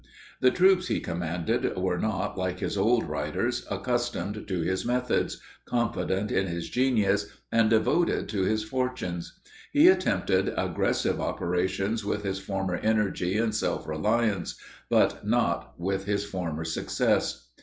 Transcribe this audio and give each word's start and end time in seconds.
The 0.39 0.49
troops 0.49 0.87
he 0.87 0.99
commanded 0.99 1.77
were 1.77 1.99
not, 1.99 2.35
like 2.35 2.57
his 2.57 2.75
old 2.75 3.07
riders, 3.07 3.67
accustomed 3.69 4.47
to 4.47 4.61
his 4.61 4.83
methods, 4.83 5.39
confident 5.65 6.31
in 6.31 6.47
his 6.47 6.71
genius, 6.71 7.27
and 7.51 7.69
devoted 7.69 8.27
to 8.29 8.41
his 8.41 8.63
fortunes. 8.63 9.37
He 9.71 9.89
attempted 9.89 10.55
aggressive 10.57 11.21
operations 11.21 12.03
with 12.03 12.23
his 12.23 12.39
former 12.39 12.77
energy 12.77 13.37
and 13.37 13.53
self 13.53 13.87
reliance, 13.87 14.55
but 14.89 15.23
not 15.23 15.75
with 15.79 16.05
his 16.05 16.25
former 16.25 16.63
success. 16.65 17.49